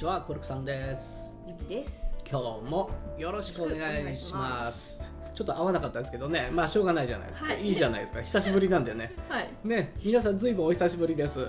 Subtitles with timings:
[0.00, 2.18] ちはコルクさんですゆきです。
[2.26, 9.50] 今日もよろしくお願いしますちょっと合わなかったですけどねまあしょうがないじゃないですか、はいい、いじゃないですか久しぶりなんでねはい。
[9.62, 11.48] ね皆さんずいぶんお久しぶりです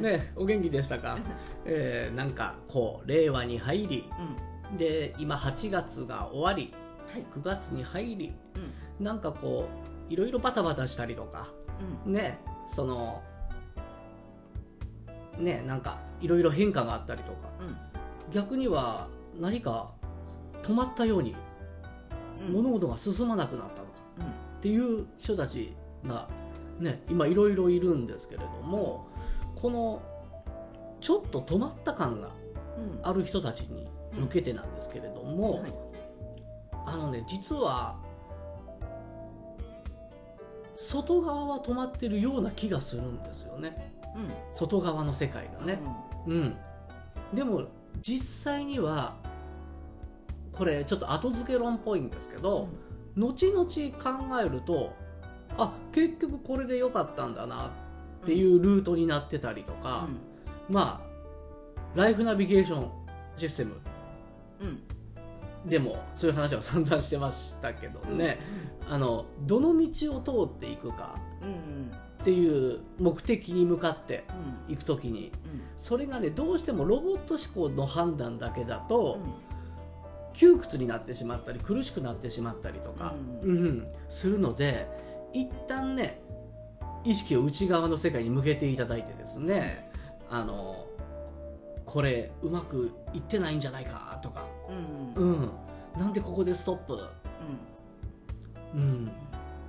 [0.00, 1.18] ねお元気でしたか、
[1.64, 4.08] えー、なんかこう令和に入り
[4.70, 4.76] うん。
[4.76, 6.72] で今8月が終わり
[7.12, 7.26] はい。
[7.36, 8.32] 9月に入り
[9.00, 9.04] うん。
[9.04, 9.68] なんかこ
[10.08, 11.48] ういろいろバタバタしたりとか
[12.06, 12.12] うん。
[12.12, 12.38] ね
[12.68, 13.20] その
[15.40, 17.48] ねなんかいろいろ変化があったりとか
[18.32, 19.90] 逆には何か
[20.62, 21.34] 止まったように
[22.48, 22.52] うん。
[22.52, 23.88] 物事が進まなくなったとか
[24.18, 24.24] うん。
[24.26, 24.28] っ
[24.60, 25.74] ていう人たち
[26.06, 26.28] が
[26.78, 29.08] ね今いろいろいるんですけれども
[29.56, 30.02] この
[31.00, 32.28] ちょっと止まった感が
[32.78, 33.06] うん。
[33.06, 35.72] ある人たちに向けてなんですけれども、はい
[36.86, 37.96] あのね実は
[40.76, 44.30] 外側は止まってるような気がするんですよねうん。
[44.54, 45.78] 外側の世界がね、
[46.26, 46.56] うん、
[47.34, 47.64] でも
[48.02, 49.16] 実際には
[50.52, 52.68] これちょっと後付け論っぽいんですけど、
[53.16, 54.94] 後々考えると
[55.56, 57.72] あ結局これで良かったんだな
[58.22, 60.06] っていうルートになってたりとか、
[60.68, 61.10] まあ
[61.94, 62.90] ライフナビゲーション
[63.36, 63.80] システム
[64.60, 64.66] うん。
[64.68, 64.70] う
[65.66, 65.68] ん。
[65.68, 68.38] でもそういう話は散々してましたけどね、
[68.88, 71.48] あのどの道を通っていくかうん。
[71.48, 71.92] うん。
[72.20, 74.24] っていう目的に向かって
[74.68, 74.74] うん。
[74.74, 75.62] いく時にうん。
[75.76, 79.50] それがねどうしてもロボット思考の判断だけだと、うん。
[80.32, 84.86] 窮屈になってしまったり苦しくなってしまったりとか、ううんするので
[85.32, 86.22] 一旦ね
[87.04, 89.90] 意識を内側の世界に向けていただいてですね、
[90.28, 90.86] あの
[91.84, 94.46] これうまくいってないんじゃないかとか。
[95.16, 95.50] うん、
[95.98, 96.98] なんでここでストップ、
[98.74, 99.10] うん、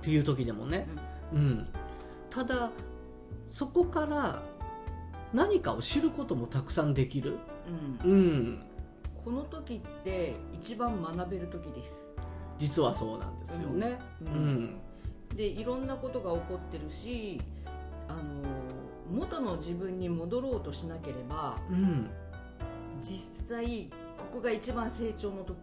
[0.00, 0.86] ていう時でもね、
[1.32, 1.68] うん、
[2.32, 2.70] ただ
[3.48, 4.42] そこから
[5.34, 7.36] 何かを知ることもたくさんできる、
[8.04, 8.10] うん。
[8.10, 8.62] うん、
[9.22, 12.10] この時って一番学べる時です。
[12.58, 13.98] 実はそうなんですよね。
[14.22, 14.32] ううん
[14.64, 14.80] ん
[15.36, 17.40] で、いろんなことが起こってるし、
[18.08, 18.22] あの
[19.10, 22.08] 元の自分に戻ろうとしなければうん
[23.02, 25.56] 実際ここが一番成長の時。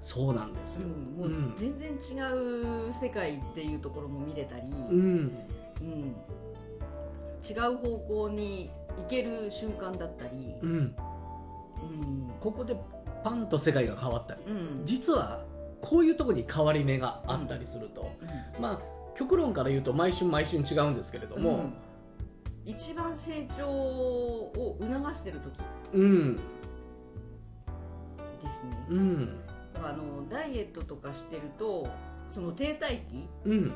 [0.00, 0.86] そうなんですよ。
[0.86, 5.32] もう全然違う世界っていうところも見れたり、うん、
[5.80, 6.16] うん。
[7.48, 10.94] 違う方向に行ける瞬間だったり、うん、うん。
[12.40, 12.76] ここで
[13.22, 14.82] パンと世界が変わったり、うん。
[14.84, 15.44] 実は
[15.80, 18.10] こういうところに変わり目があったりすると、
[18.60, 18.80] まあ
[19.16, 21.50] 極論から言うと毎春毎春違うんですけれども。
[21.50, 21.72] うん、
[22.64, 25.60] 一番成長を促してる時。
[25.94, 26.40] うん、で
[28.48, 29.36] すね、うん、
[29.82, 31.88] あのダイエットとかしてると
[32.32, 33.72] その停滞期うん、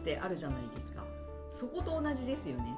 [0.00, 0.95] ってあるじゃないですか
[1.56, 2.76] そこと同じですよね、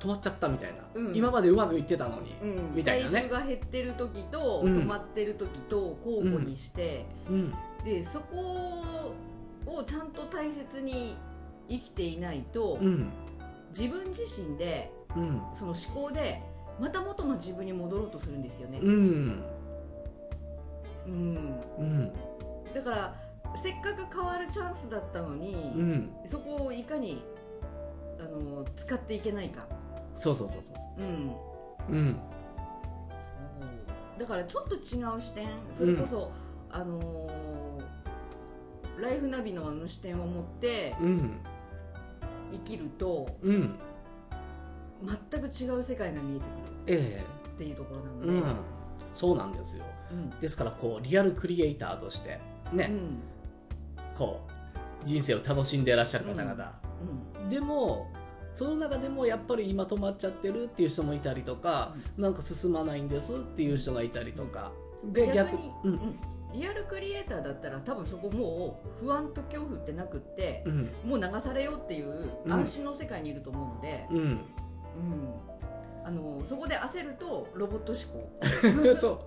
[0.00, 1.16] 止まっちゃったみたいな、うん。
[1.16, 2.74] 今までうまくいってたのに、うん。
[2.74, 3.20] みたいなね。
[3.20, 4.72] 体重が減ってる時と、うん。
[4.74, 9.14] 止まってる時と交互にして、うん、でそこ
[9.66, 11.16] をちゃんと大切に
[11.68, 13.10] 生きていないと、うん、
[13.70, 16.42] 自分自身でうん、その思考で
[16.78, 19.42] また元の自分に戻ろうとするんですよね、うん、
[22.74, 23.14] だから
[23.56, 27.24] せっかく変わるチャンスだったのに、うん、そこをいかに
[28.18, 29.66] あの使っていけないか、
[30.16, 31.02] そうそうそうそう。
[31.02, 31.32] ん、
[31.88, 32.16] う、うん、
[34.18, 34.78] だからちょっと違
[35.16, 36.32] う視点それこそ、
[36.70, 37.36] あのー
[38.98, 41.40] ライフナビのあの視点を持ってうん、
[42.52, 43.78] 生きるとうん、
[45.30, 46.44] 全く違う世界が見えて
[46.86, 48.56] くるえっていうところなのえ、で、うん、
[49.12, 49.84] そうなんですよ。
[50.12, 52.40] うんですからこうリアルクリエイターとして
[52.72, 53.18] ね、うん。
[54.16, 54.40] こ
[55.04, 56.72] う人生を楽しんでいらっしゃる方々、
[57.40, 57.48] うん。
[57.50, 58.10] でも
[58.54, 64.72] その中でもやっぱり今止まっちゃってるっていう人もいたりとか、なんか進まないんですっていう人がいたりとか、
[65.04, 65.94] で逆に、ううん。
[65.94, 66.18] ん。
[66.54, 70.90] リアルクリエイターだったら多分そこもう不安と恐怖ってなくって、うん。
[71.04, 74.18] もう流されようっていううん安心の世界にいると思うので、うん。
[74.18, 74.40] うん。
[76.02, 79.26] あのそこで焦るとロボット思考、 そ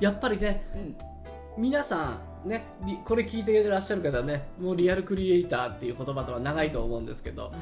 [0.00, 0.02] う。
[0.02, 1.11] やっぱりねうん
[1.56, 7.52] 皆さんねりこれ聞いていらっしゃる方ねもうリアルクリエイターっていう言葉とは長いと思うんですけど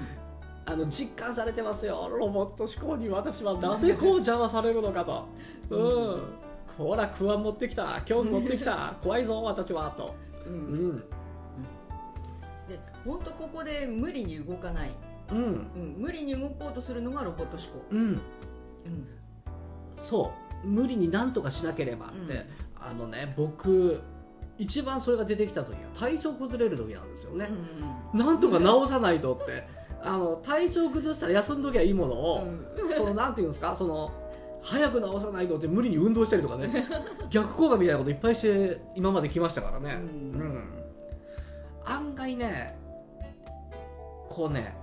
[0.71, 2.09] あの実感されてますよ。
[2.09, 5.27] ロボット思考に私はなぜこう邪魔されるのかと。
[5.71, 5.77] う
[6.19, 6.23] ん。
[6.79, 8.01] ほら不安持ってきた。
[8.03, 8.95] 興味持ってきた。
[9.03, 10.15] 怖いぞ私はと。
[10.47, 10.53] うん。
[10.53, 10.57] う
[10.93, 10.99] ん。
[12.69, 14.91] で本当ここで無理に動かない、
[15.33, 15.39] うん。
[15.39, 17.99] うん、無理に動こうとするのがロボット思考、うん。
[17.99, 18.21] うん。
[19.97, 20.33] そ
[20.65, 20.67] う。
[20.67, 22.47] 無理に何とかしなければって、
[22.81, 24.01] あのね僕
[24.59, 27.49] 一番それが出てきた時は体調崩れる時なんですよね、
[28.13, 29.81] なんとか治さないとって。
[30.03, 32.45] あの体調崩したら休んどきゃいいものを、
[32.81, 32.89] うん。
[32.89, 33.77] そのなんていうんですか？
[33.77, 34.11] その
[34.63, 36.87] 早く治さないとって無理に運動したりとかね。
[37.29, 40.41] 逆効果みたいなこといっぱいして今まで来ましたからね、うん。
[40.41, 40.65] うん。
[41.85, 42.79] 案外ね
[44.31, 44.75] こうね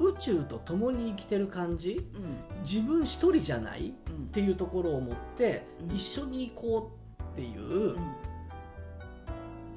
[0.00, 2.62] 宇宙と共に生きてる感じうん。
[2.62, 5.94] 自分一人じゃないっうんていうところを持って、うん。
[5.94, 7.03] 一緒に行こう
[7.34, 7.96] っていう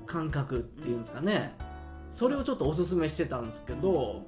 [0.05, 1.55] 感覚っていうんですかね、
[2.11, 4.21] それをちょっとおすすめしてたんですけど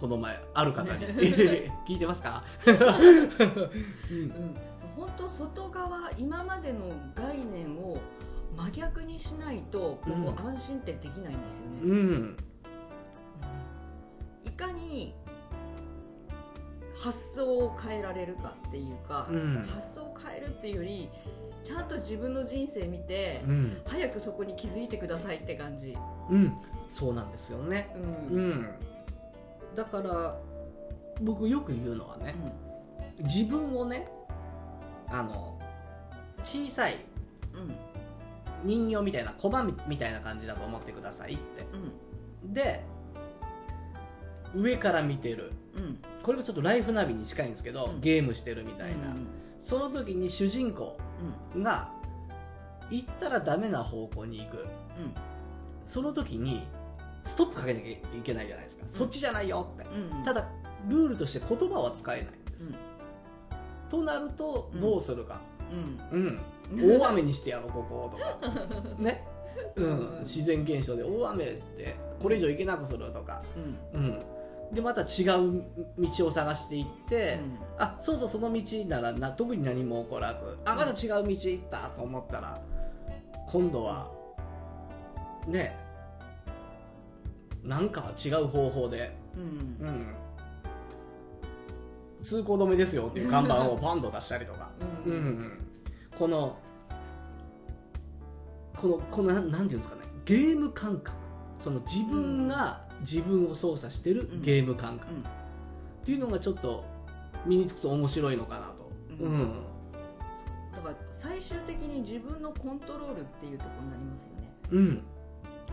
[0.00, 1.04] この前ある方に。
[1.86, 2.76] 聞いてますか、 うん。
[2.76, 4.54] うん。
[4.96, 6.78] 本当外側今までの
[7.14, 7.98] 概念を
[8.56, 12.36] 真逆にしないとここうん安心ってできないんですよね、うん。
[14.44, 15.14] いかに
[17.00, 19.66] 発想を変えられるかっていうか、うん。
[19.74, 21.08] 発想を変えるっていうより
[21.64, 23.80] ちゃんと自分の人生見て、うん。
[23.86, 25.96] 早くそこに気づいてくださいって感じ、
[26.28, 26.52] うん、
[26.90, 27.94] そうなんですよね、
[28.30, 28.36] うん。
[28.36, 28.66] うん、
[29.74, 30.38] だから
[31.22, 32.34] 僕よく言うのはね、
[33.20, 34.10] 自分をね
[35.08, 35.58] あの
[36.44, 36.96] 小さい
[38.64, 41.66] 人形みたいな小判みたいな感じだと思ってくださいって。
[42.44, 42.82] で
[44.54, 45.52] 上から見てる
[46.22, 48.00] これがちょっとライフナビに近いんですけど、うん。
[48.00, 49.26] ゲームしてるみたいな、うん。
[49.62, 50.98] その時に主人公
[51.56, 51.92] が
[52.90, 54.58] 行ったらダメな方向に行く。
[54.58, 54.66] うん。
[55.86, 56.62] その時に
[57.24, 59.86] ストップかけなきゃいけないじゃないですか、そっちじゃないよって。
[60.24, 60.48] ただ
[60.88, 62.74] ルールとして言葉は使えないんです、うん。
[63.90, 65.40] となるとどうするか、
[66.12, 66.40] うん。
[66.70, 66.98] うん。
[67.00, 68.38] 大雨にしてやろうこことか。
[69.02, 69.26] ね、
[69.76, 73.42] ううんん、自然現象で大雨ってこれ以上行けなくするとか、
[73.94, 74.00] うん。
[74.00, 74.22] うん、
[74.72, 75.64] でまた違う
[75.98, 77.38] 道を探していって、
[77.78, 82.60] あそうそうその道ならな特に何も起こらずあまだ違う道行ったと思ったら
[83.48, 84.10] 今度は
[85.48, 85.76] ね
[87.64, 89.42] なんか違う方法で、うん。
[89.42, 90.16] うん。
[92.18, 94.70] うん、通行止めですよっていう看板を ポンと出したりとか、
[95.04, 95.58] ううんん
[96.18, 96.56] この
[98.76, 100.02] このこのなんなんていうんですかね。
[100.24, 101.18] ゲーム感覚。
[101.58, 105.20] その自分が自分を操作してるゲーム感覚、うん。
[105.20, 105.24] っ
[106.04, 106.84] ていうのがちょっと
[107.46, 109.38] 身につくと面白いのかなと、ううん。
[109.38, 109.64] ん
[110.72, 114.52] だから最終的に自分のコントロールっていうところになりますよね。
[114.70, 115.02] うん。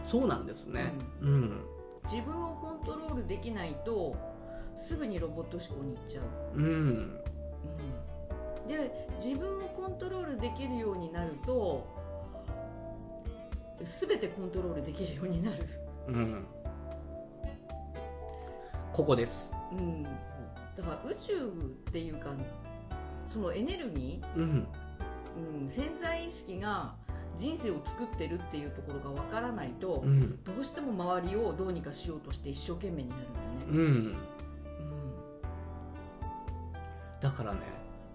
[0.04, 1.62] そうなんですね、うん。
[2.06, 4.16] 自分をコントロールできないと
[4.78, 7.20] すぐにロボット思考に行っちゃう、うん。
[8.68, 11.88] で自分をコントロールできるようになると
[13.84, 15.58] 全てコントロールできるようになる、
[16.08, 16.46] うん
[18.98, 22.32] ここです、うん、だから宇宙っていうか
[23.28, 24.66] そのエネルギうん、ー、
[25.62, 26.96] うん、潜在意識が
[27.38, 30.44] 人生を作ってるっていうところがわからないと、うん。
[30.44, 33.78] どうしても周りをどうにかしようとして一生懸命になるんだよね、うん。
[33.78, 34.16] うん。
[37.22, 37.60] だからね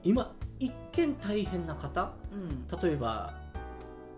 [0.03, 2.67] 今一見大変な方うん。
[2.83, 3.35] 例えば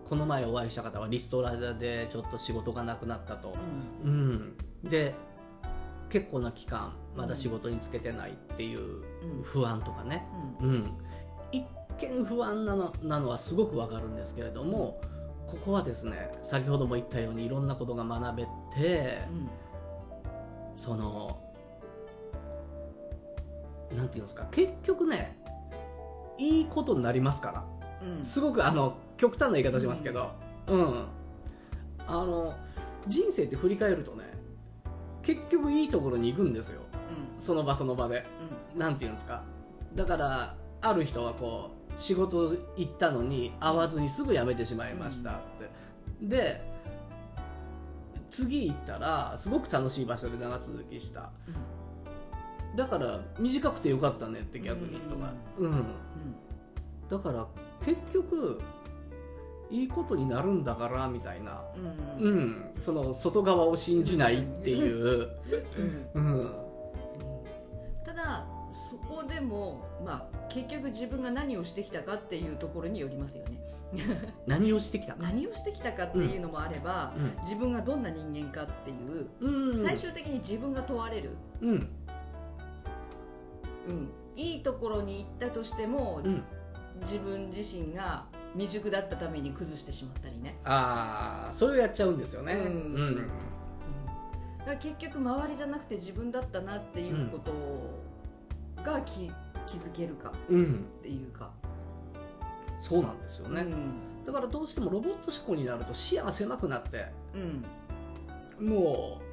[0.09, 3.55] この前お会いした方はリストラでちょっと仕事がなくなったと、
[4.03, 4.57] うん。
[4.83, 5.13] うん、で
[6.15, 9.43] 結構な期間まだ仕事に就けてないっていううん。
[9.43, 10.25] 不安とかね、
[10.61, 10.69] うん。
[10.69, 10.91] うん、
[11.51, 11.65] 一
[11.99, 15.01] 見不安なのなのはすごくわかるんですけれども
[15.45, 19.23] ここはですね先ほども言ったようにいろんなことが学べて
[20.73, 21.37] その
[23.93, 25.37] なんていうんですか結局ね
[26.37, 27.65] いいことになりますから。
[28.01, 28.17] うん。
[28.19, 30.31] うんすごくあの極端な言い方しますけど、
[30.67, 31.05] うん、
[32.07, 32.53] あの
[33.05, 34.24] 人生って振り返るとね
[35.25, 36.81] 結局いいところに行くんですよ。
[37.37, 38.25] その場その場で。
[38.75, 39.43] なんていうんですか。
[39.95, 45.69] だからある人はこう仕事行ったのに会わずにすぐ辞めてしまいましたって、
[46.21, 46.61] で
[48.29, 51.31] 次行ったらすごく楽しい場所で長続きした。
[52.75, 55.33] だから短くてよかったねって逆にとか。
[55.57, 55.85] うん。
[57.09, 57.47] だから
[57.85, 58.59] 結局
[59.69, 61.63] いいことになるんだからみたいな、
[62.19, 62.25] うん。
[62.25, 62.37] うん。
[62.37, 65.29] うん、その外側を信じないっていう、
[66.13, 66.51] うん、
[68.03, 68.45] ただ
[68.89, 73.59] そこでも、まあ、結局自分が何をしてきたかっていうところによりますよね。
[74.47, 75.13] 何をしてきた？
[75.13, 81.29] か、何をしてきたかっていうのもあれば、う自分がどんな人間かっていう、最終的に自分が問われる、
[81.61, 81.69] うん。
[83.87, 86.43] うん、いいところに行ったとしても、うん。
[87.03, 90.57] 自分自身が未熟だったために崩してしまったりね。
[90.63, 92.53] ああそれをやっちゃうんですよね。
[92.53, 92.61] うん。
[92.61, 92.67] う
[93.11, 93.15] ん。
[94.59, 97.51] だから結局周りじゃなくて自分だったなっていうこと
[98.83, 99.31] が気
[99.67, 100.85] 気づけるかうん。
[100.99, 101.51] っていうか、
[102.79, 104.25] そうなんですよね、うん。
[104.25, 108.67] だからどうしてもロボット思考になると視野が狭くなってうん。
[108.67, 109.25] もう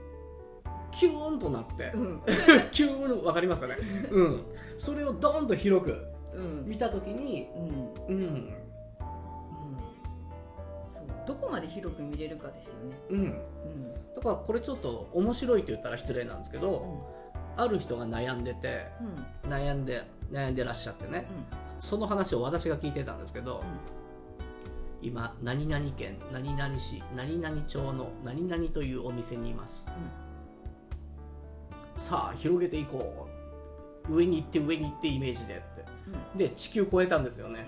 [0.91, 2.23] キューンとなってうん。
[2.73, 3.77] キューンわかりますかね？
[4.11, 4.45] うん。
[4.79, 6.03] それをドーンと広く
[6.35, 6.65] うん。
[6.67, 7.49] 見た時に
[8.09, 8.17] うん。
[8.17, 8.55] うん
[11.27, 12.97] どこまで広く見れるかですよね。
[13.11, 13.19] うん。
[13.19, 13.35] うん。
[14.15, 17.05] だからこれちょっと面白いと言ったら失礼なんですけど、
[17.57, 17.63] うん。
[17.63, 18.87] ある人が悩んでて
[19.45, 19.51] うん。
[19.51, 21.59] 悩んで悩んでらっしゃってねうん。
[21.81, 23.63] その話を私が聞いてたんですけど、
[25.03, 29.87] 今何々県何々市何々町の何々というお店にいます、
[31.97, 33.27] さあ広げていこ
[34.09, 34.15] う。
[34.15, 35.85] 上に行って上に行ってイメージでって。
[36.35, 36.39] うん。
[36.39, 37.67] で地球超えたんですよね、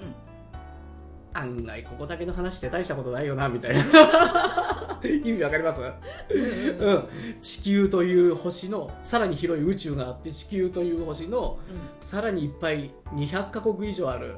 [1.35, 3.83] 案外ここだけの話って大したことないよなみたいな。
[5.05, 7.09] 意味わかります、うん、
[7.43, 11.59] 地球という星のさらに広い宇宙があって地球という星の
[12.01, 14.37] さらにいっぱい200カ国以上ある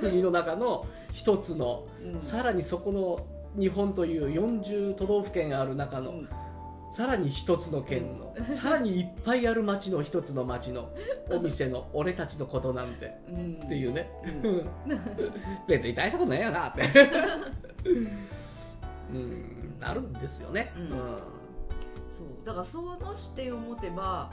[0.00, 2.20] 国の中の一つのうん。
[2.20, 6.28] さらにそこの日本という40都道府県ある中のうん
[6.94, 10.94] さらに一つの県のさらにいっぱいある町の一つの町の
[11.28, 13.60] お店の俺たちのことなんてうん。
[13.64, 14.08] っていうね。
[14.44, 14.50] うん。
[14.52, 14.68] う ん
[15.66, 16.82] 別に大したことないよなって。
[19.12, 19.80] うん。
[19.80, 20.88] なるんですよね、うん。
[20.88, 20.98] そう。
[22.44, 24.30] だからその視点を持てば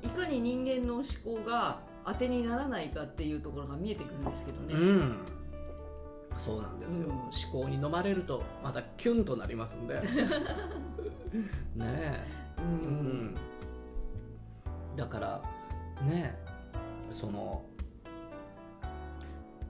[0.00, 5.16] いかに人間の思考が当てにならないかっていうところが見えてくるんですけどね、うん。
[6.38, 7.14] そうなんですよ、うん。
[7.14, 7.30] 思
[7.64, 10.00] 考に飲まれるとまたキュンとなりますんで
[11.76, 12.20] ねえ。
[12.58, 12.68] ううん。
[13.34, 13.36] ん
[14.96, 15.42] だから
[16.04, 16.36] ね
[17.10, 17.62] その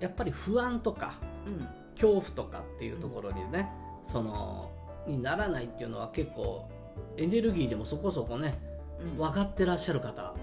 [0.01, 1.15] やっぱり不安とか
[1.47, 1.69] うん。
[1.95, 3.69] 恐怖とかっていうところにね、
[4.07, 4.71] その
[5.07, 6.67] にならないっていうのは結構
[7.19, 8.55] エネルギーでもそこそこね
[9.01, 9.19] うん。
[9.19, 10.35] 分かってらっしゃる方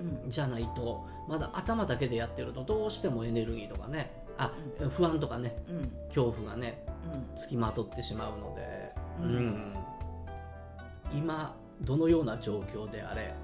[0.00, 0.30] うん。
[0.30, 4.52] じゃないとまだ頭だけでやってるとどうしてもエネルギーとかねあ、
[4.90, 5.92] 不安とかねうん。
[6.08, 7.36] 恐怖がねうん。
[7.36, 9.26] つきまとってしまうので、うん。
[9.26, 9.74] うん
[11.12, 13.34] 今どのような状況であれ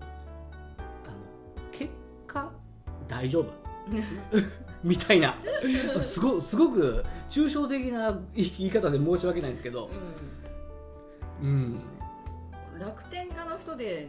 [0.00, 1.90] あの結
[2.26, 2.50] 果
[3.08, 3.46] 大丈夫？
[4.82, 5.34] みたいな。
[6.00, 9.90] すごすごく抽象的な言い方で申し訳ないんですけど、
[11.40, 11.80] うん、うん。
[12.80, 14.08] 楽天家の人で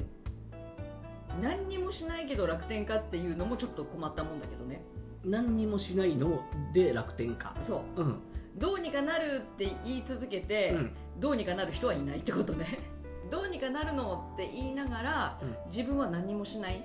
[1.42, 4.84] 何にもしないけど楽天家っていうのもちょっと困ったもんだけどね。
[5.24, 6.42] 何にもしないの
[6.74, 8.02] で楽天か、そう。
[8.02, 8.16] うん
[8.58, 10.92] どうにかなるって言い続けて、うん。
[11.20, 12.80] どうにかなる人はいないってことね。
[13.30, 15.56] どうにかなるのって言いながら、うん。
[15.68, 16.84] 自分は何もしない。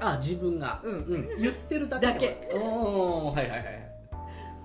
[0.00, 1.38] あ自分が、うん。
[1.38, 2.06] 言ってるだけ。
[2.06, 2.50] だけ。
[2.54, 3.36] おー。
[3.36, 3.88] はいはいはい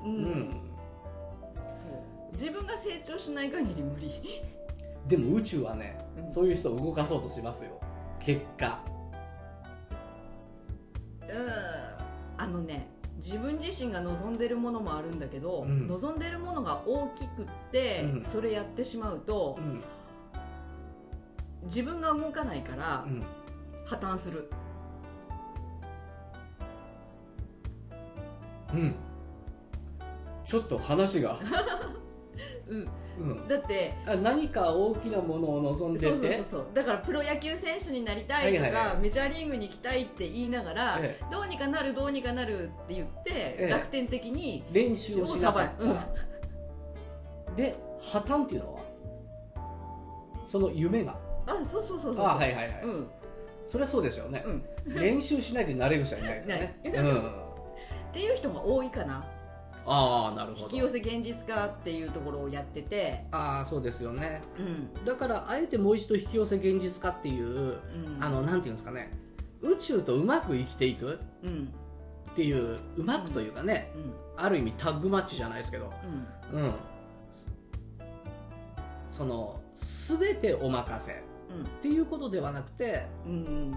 [0.06, 0.16] う、うん。
[0.16, 0.52] ん。
[0.52, 2.34] そう。
[2.34, 4.44] 自分が成長しない限り無理。
[5.08, 6.32] でも宇宙はね、うん。
[6.32, 7.72] そういう人を動かそうとしますよ。
[8.20, 8.80] 結果。
[11.22, 11.94] うん。
[12.38, 15.88] あのね自分自身が望んでるものもあるんだけど、うん。
[15.88, 18.24] 望んでるものが大きくって、うん。
[18.24, 19.82] それやってしまうとう、ん。
[21.65, 23.24] 自分が動かないからうん。
[23.86, 24.50] 破綻する、
[28.74, 28.96] うん。
[30.46, 31.39] ちょっと話が、
[32.67, 32.89] うん、
[33.20, 36.08] うん、だってあ何か大きなものを望んでて？
[36.08, 36.67] そうそうそうそう。
[36.74, 38.98] だからプロ野球選手になりたいとか、はいはいはい。
[39.01, 43.67] メジャーリーグに行きたいって言いながら、えどうにかなるどうにかなるって言って、ええ。
[43.67, 45.96] 楽天的に練習をしなかっうん。
[45.96, 46.01] た、
[47.55, 48.79] で破綻っていうのは？
[50.48, 51.17] その夢が？
[51.48, 52.25] あそうそうそうそう。
[52.25, 53.08] あはいはいはい、うん。
[53.65, 57.24] それはそうですよね、うん、練習しないでなれる人はいないですよね、 うん、 っ
[58.12, 59.25] ていう人が多いかな
[59.86, 60.63] ああなるほど。
[60.63, 63.25] 引き寄せ現実化っていうところをやってて。
[63.32, 64.42] ああそうですよね。
[64.58, 64.62] う
[65.02, 65.06] ん。
[65.06, 68.18] だからあえてもう一度引き寄せ現実化っていう、うん。
[68.22, 69.12] あのなんていうんですかね。
[69.62, 71.74] 宇宙とうまく生きていくうん
[72.32, 74.13] っていううまくというかね、うん。
[74.38, 75.92] ある意味タッグマッチじゃないですけど。
[76.54, 76.62] うん。
[76.62, 76.74] うん。
[79.10, 81.16] その全てお任せっ
[81.82, 83.74] ていうことではなくてうんうん。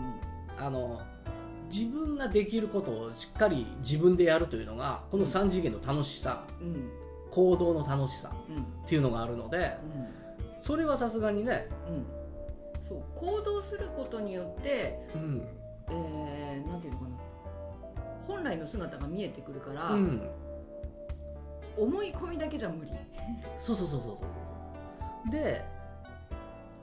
[0.59, 1.03] あの
[1.73, 6.91] 自分ができることをしっかり自分でやるというのがこの3次元の楽しさうん。
[7.31, 8.57] 行動の楽しさうん。
[8.57, 9.77] っていうのがあるので
[10.63, 12.07] それはさすがにね、うん。
[12.89, 15.47] そう行動することによってうん。
[15.89, 17.17] えー、なんていうのかな。
[18.27, 20.29] 本来の姿が見えてくるから、うん、
[21.77, 22.91] 思い込みだけじゃ無理。
[23.61, 24.25] そうそうそうそうそ
[25.29, 25.31] う。
[25.31, 25.65] で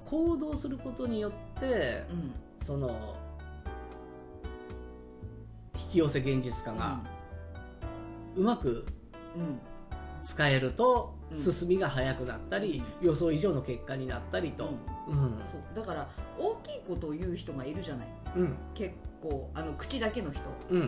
[0.06, 2.34] 行動することによってうん。
[2.62, 3.16] その
[5.94, 7.00] 引き寄せ現実化が
[8.36, 8.86] うまく
[9.38, 9.60] うん。
[10.24, 11.38] 使えるとうん。
[11.38, 14.70] 進みが速くなったり、予想以上の結果になったりと、
[15.08, 15.14] うん。
[15.52, 15.76] そう。
[15.76, 16.10] だから
[16.40, 18.08] 大きいことを言う人がいるじゃない。
[18.38, 18.56] うん。
[18.74, 20.80] 結構あの口だけの人、うん。
[20.80, 20.84] う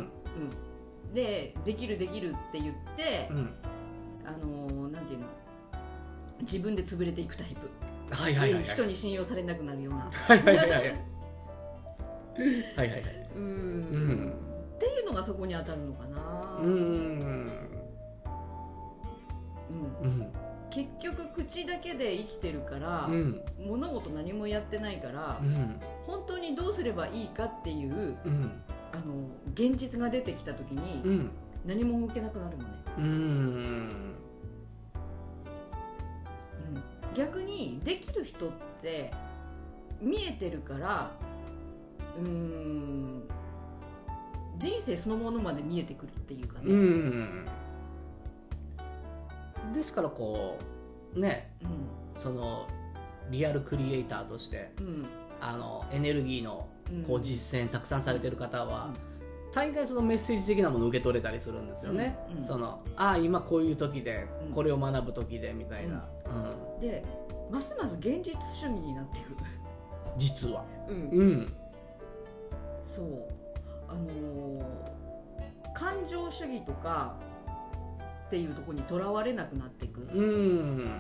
[1.12, 3.54] ん、でできるできるって言って、うん。
[4.26, 5.26] あのーなんていうの？
[6.42, 7.56] 自分で潰れていくタイ
[8.10, 8.64] プ、はいはいはいはい。
[8.64, 10.10] 人に信用されなくなるような。
[10.12, 10.80] はいはいはいはい。
[10.80, 10.90] はい
[12.78, 13.02] はいはい。
[13.36, 13.44] うん。
[13.44, 14.34] うん
[14.75, 16.58] っていうのがそこに当たるのかな。
[16.60, 16.70] うんう
[19.74, 20.27] んうん。
[20.70, 23.41] 結局口だけで生きてるから、うん。
[23.65, 25.79] 物事何もやってないから、うん。
[26.05, 28.51] 本当にどうすればいいかっていううん。
[28.91, 31.32] あの現実が出てきた時にうん。
[31.65, 33.05] 何も動けなくなるのね、うん。
[33.05, 34.15] うん、
[37.15, 38.51] 逆にできる人っ
[38.84, 39.12] て
[40.00, 41.12] 見えてるから
[42.20, 43.24] うーん
[44.58, 47.46] 人生そのものまで見えてくるっていうかうね、ん
[49.74, 50.58] ですからこ
[51.16, 51.70] うねうん。
[52.16, 52.68] その
[53.30, 55.06] リアルクリエイターとしてうん。
[55.42, 58.94] あのエネルギーのうんこう実践たくさんされてる方は、
[59.54, 64.54] 大概そのメッセージ的なものを受け取れたりするんですよね、そのああ今こういう時でうん。
[64.54, 66.82] これを学ぶ時でみたいな、うん。
[66.82, 67.04] で
[67.52, 69.36] ますます現実主義になっていく、
[70.18, 70.64] 実は。
[70.88, 70.96] うん。
[71.10, 71.54] うん。
[72.86, 73.28] そう
[73.89, 74.96] あのー
[75.75, 77.18] 感情主義とか
[78.27, 80.92] っていうところにとらわれなくなっていく、うん。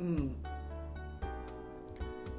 [0.00, 0.36] うん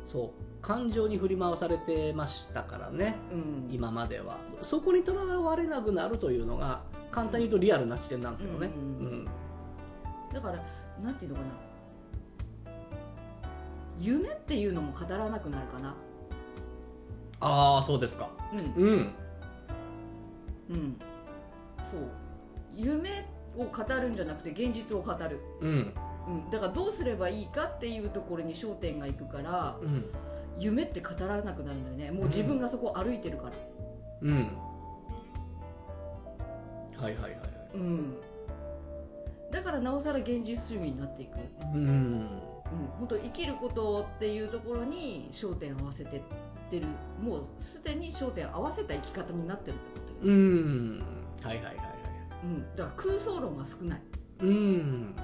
[0.07, 0.29] そう
[0.61, 3.15] 感情に振り回されてましたからね。
[3.31, 4.37] うん、今までは。
[4.61, 9.27] そこにとらわれなくなるというのが簡単に言うとリアルな視点なんですけどね、うんうん
[10.33, 10.63] だから
[11.01, 11.47] なんていうのかな。
[13.99, 15.95] 夢っていうのも語らなくなるかな。
[17.39, 18.29] ああそうですか。
[18.77, 18.83] うん。
[18.83, 19.22] うん
[20.73, 20.97] うん。
[21.91, 22.01] そう。
[22.75, 23.25] 夢
[23.57, 25.93] を語るんじゃなくて現実を語る、うん。
[26.27, 30.05] うん、だからどうすればいいかっていうところに焦点がいくからうん。
[30.59, 32.11] 夢って語らなくなるんだよね。
[32.11, 33.51] もう自分がそこを歩いてるから。
[34.21, 34.33] うん。
[36.95, 37.39] はいはいはいはい。
[37.73, 38.15] うん。
[39.51, 41.37] だからなおさら現実主義になっていく、
[41.73, 41.81] うん。
[41.81, 42.29] うん、
[42.97, 46.21] 本当生きることっていうところに焦点を合わせてっ
[46.69, 46.87] てる。
[47.21, 51.03] もうすでに焦点を合わせた生き方になってるってこうん。
[51.41, 51.87] はいはいはいはい。
[52.43, 54.01] うん、だから空想論が少ない、
[54.41, 54.49] うん。
[54.49, 55.15] うん。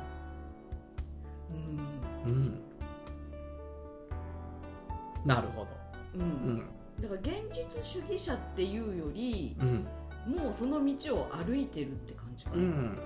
[2.25, 2.61] うん
[5.25, 5.67] なるほど。
[6.15, 6.21] うん。
[6.21, 6.57] うん。
[7.01, 9.87] だから現実主義者っていうよりうん。
[10.27, 12.97] もうその道を歩いてるって感じかな、うん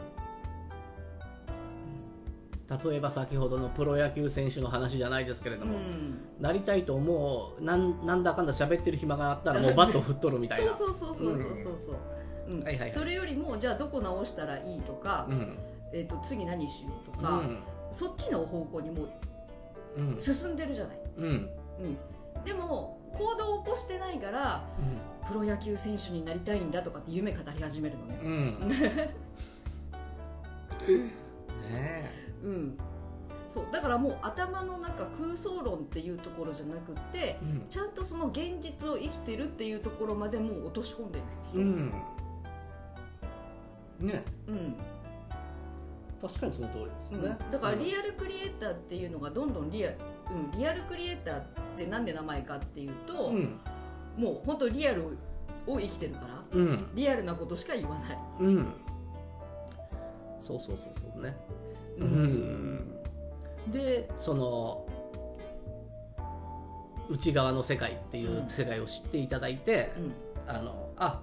[2.84, 6.20] 例えば先ほどのプロ野球選手の話じゃないですけれども、うん。
[6.40, 10.76] なりたいと思うなんなんだかんだ喋ってる暇があったらもうバット振っとるみたいな。
[10.78, 11.94] そうそうそうそうそうそ
[12.48, 12.64] うん。
[12.64, 12.92] はいはいはい。
[12.94, 15.58] それよりもじゃあどこ直したらいいとか、うん。
[15.92, 17.60] えー、と次何しようとか、うん。
[17.92, 19.10] そっちの方向にもう
[19.98, 20.20] うん。
[20.20, 21.26] 進んでるじゃない、うん。
[21.26, 24.64] うん、でも行動を起こしてないから
[25.28, 28.16] プロ野球選手になりたいんだとかって夢語り始めるのね。
[31.72, 32.78] ねえうん。
[33.54, 37.66] そうだからもう頭の中空想論っていうところじゃなくってうん。
[37.70, 41.26] ちゃんとその現実を生きてるっていうところまでもう落とし込んでる
[41.56, 41.94] うん。
[44.00, 44.24] ね。
[44.48, 44.76] うん。
[46.22, 47.22] 確かにその通りですうん。
[47.22, 51.44] ね、だからリアルクリエイターっていうのがどんどんリア,、うん、リアルクリエイターっ
[51.78, 53.60] てなんで名前かっていうと、うん。
[54.18, 55.18] もう本当リアル
[55.68, 56.88] を生きてるからうん。
[56.96, 58.74] リアルなことしか言わない、うん。
[60.42, 61.36] そうそうそうそうね
[61.98, 63.02] うん。
[63.72, 64.86] でその
[67.10, 70.14] 内側の世界っていう世界を知っていただいて、うん。
[70.46, 71.22] あのあ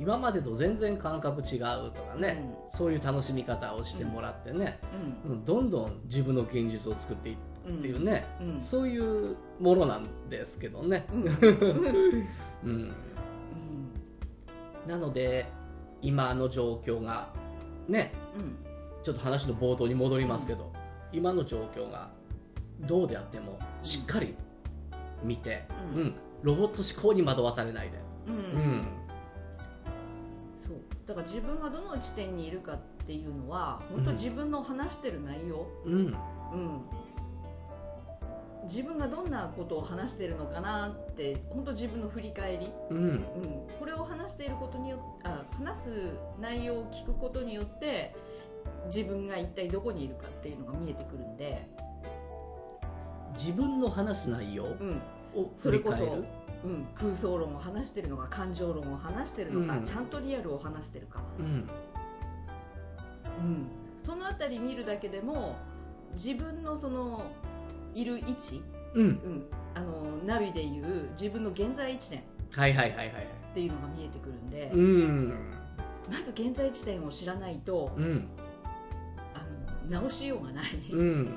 [0.00, 1.60] 今までと全然感覚違う
[1.92, 4.78] とかね、そういう楽しみ方をしてもらってね、
[5.26, 5.44] うん。
[5.44, 8.60] どんどん自分の現実を作っていっていうね、うん。
[8.60, 12.28] そういうものなんですけどね、うん。
[12.64, 12.92] うん、
[14.88, 15.46] なので
[16.02, 17.28] 今の状況が
[17.88, 18.73] ねうん
[19.04, 20.72] ちょっと話の冒頭に戻りますけど、
[21.12, 22.10] 今の状況が
[22.80, 24.34] どうであってもしっかり
[25.22, 26.02] 見て、うん。
[26.02, 26.14] うん。
[26.42, 28.34] ロボット思考に惑わされないで、うん。
[28.34, 28.82] うん。
[30.66, 30.76] そう。
[31.06, 35.92] だから自分がどの地点にいるかっていうのは本当自分の話してる内容、うん。
[35.92, 36.14] うん。
[38.64, 42.96] 自分がどんなことを話してるのかなって本当自分の振り返り、うん。
[42.96, 43.24] うん、
[43.78, 45.90] これを話していることによってあ話す
[46.40, 48.14] 内容を聞くことによって
[48.86, 51.66] 自分が一体どこにいるかっていうのが見えてくるんで、
[53.34, 55.00] 自分の話す内容うん。
[55.34, 56.24] をそれこそ振り返る、
[56.64, 59.84] うん、空想論を話してるのか感情論を話してるのか、うん。
[59.84, 61.46] ちゃんとリアルを話してるか、うん。
[61.46, 61.66] うん、
[64.04, 65.56] そのあたり見るだけでも
[66.12, 67.24] 自分のその
[67.94, 68.62] いる位置、
[68.94, 69.02] うん。
[69.02, 72.20] うん、あのナビでいう自分の現在地点。
[72.20, 73.26] っはいはいはいはいはい。
[73.54, 75.54] ていうのが見えてくるんで、うん。
[76.10, 77.96] まず現在地点を知らないと
[79.88, 81.34] 直しようがない、うん。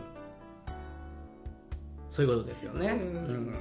[2.09, 3.55] そういうことですよね、うん。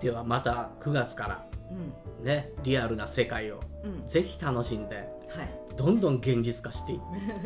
[0.00, 2.24] ではまた9月からうん。
[2.24, 4.06] ねリアルな世界をうん。
[4.06, 5.06] ぜひ楽しんではい。
[5.76, 6.96] どんどん現実化してい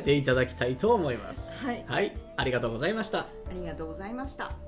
[0.00, 1.64] っていただきたいと思います。
[1.64, 1.84] はい。
[1.86, 3.20] はい、ありがとうございました。
[3.20, 4.65] ありがとうございました